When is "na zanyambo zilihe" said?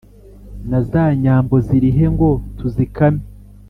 0.69-2.05